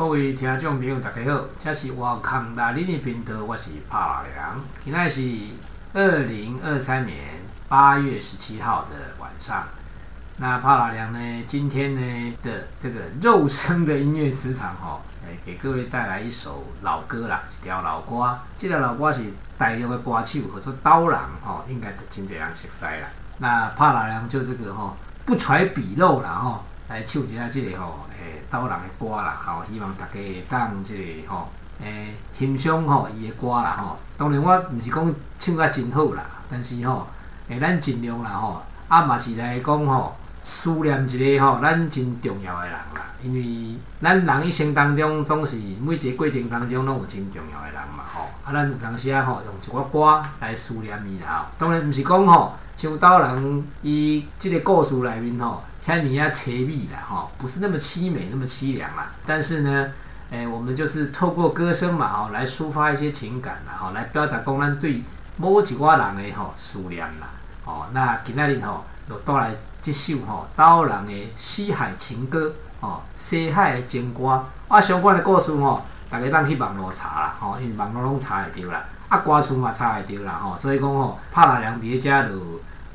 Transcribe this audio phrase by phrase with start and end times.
[0.00, 4.58] 各位听众朋友，大家好，这是我康大林的频道，我是帕良。
[4.82, 5.20] 现在是
[5.92, 7.18] 二零二三年
[7.68, 9.62] 八月十七号的晚上。
[10.38, 18.38] 那帕老良呢，今天呢的这个肉身的音乐磁场哈，哎，给各位带来一首老歌啦，一条老歌。
[18.56, 19.22] 这条老歌是
[19.58, 23.06] 大陆的歌手，或者刀郎哈，应该真侪人熟悉啦。
[23.36, 24.94] 那帕老良就这个哈，
[25.26, 28.00] 不揣笔漏啦哈，来唱一下这个吼。
[28.18, 31.48] 诶刀郎的歌啦，吼，希望大家会当即个吼，
[31.80, 33.96] 诶，欣赏吼伊的歌啦，吼。
[34.18, 37.06] 当然我毋是讲唱甲真好啦，但是吼，
[37.48, 43.09] 诶，咱尽量啦，吼，啊嘛是来讲吼，思念一个吼，咱真重要的人啦。
[43.22, 48.22] 因为咱人一生当中，总是每一个过程当中，拢有真重要的人嘛，吼。
[48.44, 51.50] 啊，咱有当时啊，吼，用一寡歌来思念伊啦。
[51.58, 55.62] 当然毋是讲吼，像刀郎伊即个故事内面吼。
[55.82, 59.10] 看你要切密的哈，不是那么凄美，那么凄凉啦。
[59.24, 59.90] 但是呢，
[60.30, 65.02] 诶，我们就是透过歌声嘛，吼，来抒发一些情感啦，吼，来表达讲咱对
[65.38, 67.30] 某几寡人的吼思念啦。
[67.64, 72.48] 哦，那今仔日吼就带来这首吼刀郎的《西海情歌》
[72.80, 74.44] 吼，西海的情歌。
[74.68, 82.34] 啊，相关的故事吼，大家当去网络查啦，吼，因为网络拢查会到啦，啊，歌词嘛查会到啦，吼，所以讲吼，拍大梁别家就。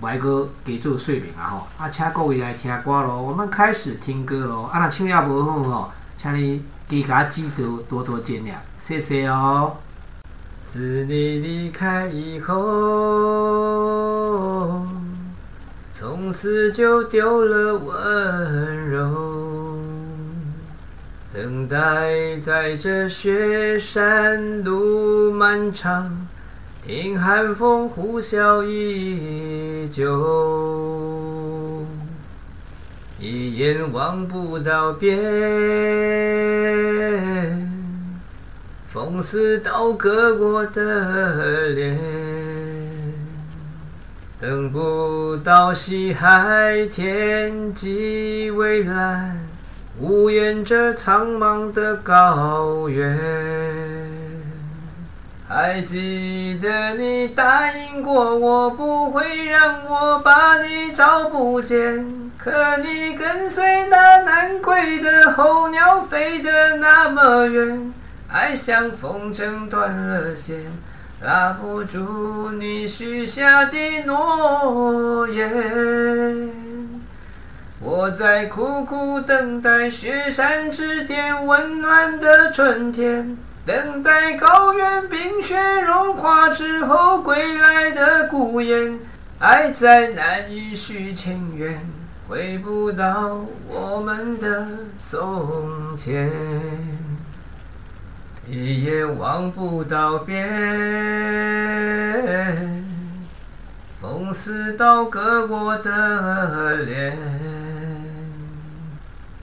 [0.00, 4.64] 歪哥给做说明啊吼，啊，请各位来听歌咯，我们开始听歌咯。
[4.72, 9.76] 啊，那唱也无好吼，请你给家记得多多见谅，谢谢哦。
[10.64, 12.56] 自你离开以后，
[16.00, 19.78] 从此就丢了温柔，
[21.30, 26.26] 等待在这雪山路漫长。
[26.82, 31.84] 听寒风呼啸依旧，
[33.18, 35.20] 一眼望不到边，
[38.88, 42.00] 风似刀割我的脸，
[44.40, 49.38] 等不到西海天际蔚蓝，
[49.98, 53.18] 无言这苍茫的高原。
[55.46, 62.32] 还记得你答应过我，不会让我把你找不见。
[62.38, 67.92] 可你跟随那南归的候鸟飞得那么远，
[68.26, 70.64] 爱像风筝断了线，
[71.22, 73.76] 拉不住你许下的
[74.06, 76.50] 诺言。
[77.78, 83.36] 我在苦苦等待雪山之巅温暖的春天。
[83.66, 88.98] 等待高原冰雪融化之后归来的孤雁，
[89.38, 91.86] 爱再难以续情缘，
[92.26, 94.66] 回不到我们的
[95.04, 96.30] 从前，
[98.52, 100.44] 一眼望不到边，
[104.00, 107.16] 风似刀割我的脸。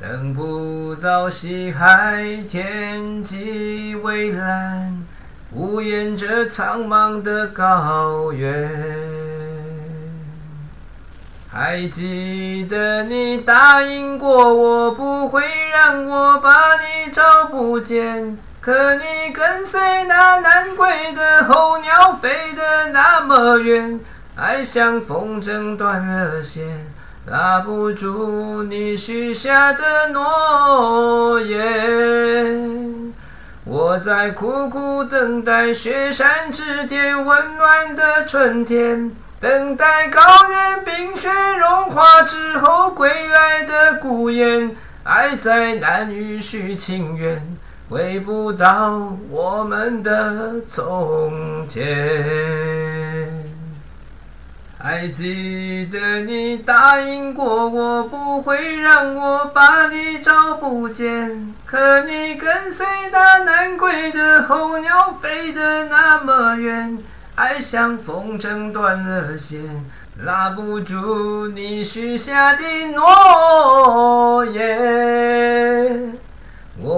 [0.00, 5.02] 等不到西海天际蔚蓝，
[5.50, 8.70] 无言这苍茫的高原。
[11.50, 15.42] 还记得你答应过我，不会
[15.72, 18.38] 让我把你找不见。
[18.62, 23.98] 可你跟随那南归的候鸟飞得那么远，
[24.36, 26.64] 爱像风筝断了线。
[27.26, 33.12] 拉不住你许下的诺言，
[33.64, 41.28] 我在苦苦等待雪山之巅温暖的春天，等待高原冰雪
[41.58, 47.56] 融化之后归来的孤雁，爱在难以续情缘，
[47.92, 51.84] 回不到我们的从前。
[54.78, 61.54] 还记得你答应过我，不会让我把你找不见。
[61.66, 66.98] 可你跟随那南归的候鸟飞得那么远，
[67.34, 69.60] 爱像风筝断了线，
[70.24, 72.62] 拉不住你许下的
[72.94, 75.81] 诺言。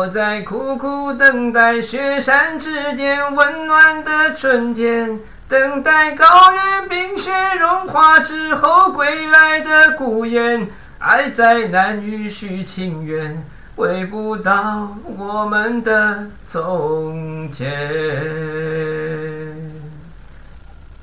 [0.00, 5.20] 我在苦苦等待雪山之巅温暖的春天。
[5.46, 6.24] 等待高
[6.54, 10.66] 原冰雪融化之后归来的孤雁，
[10.98, 13.44] 爱再难以续情缘，
[13.76, 17.68] 回不到我们的从前。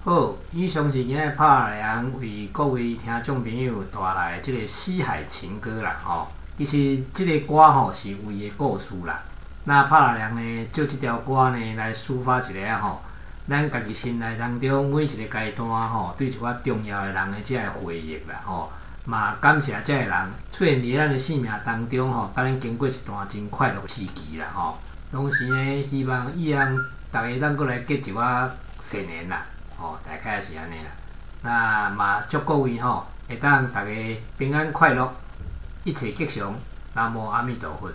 [0.04, 9.22] 好，以上是今日拍良为各位听众朋友带来这个《西海情歌》啦，吼，其实这个歌吼是为个故事啦。
[9.66, 13.02] 那帕拉良呢，就即条歌呢来抒发一下吼，
[13.48, 18.72] 咱家己心内当中每一个阶段吼，对一寡重要的人的即个回忆啦吼，
[19.06, 24.78] 嘛感谢即个人，出现伫咱的生命当中吼，甲咱经过一段真快乐时期啦吼，
[25.12, 26.62] 同时呢，希望以后
[27.12, 28.50] 逐个咱过来结一寡
[28.80, 29.46] 善缘啦，
[29.76, 30.90] 吼，大概是安尼啦。
[31.42, 33.92] 那嘛祝各位吼，会当逐个
[34.38, 35.14] 平安快乐，
[35.88, 36.54] 一切吉祥。
[36.94, 37.90] 南无阿弥陀佛。